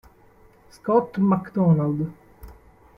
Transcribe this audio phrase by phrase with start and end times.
[0.71, 2.01] Scott MacDonald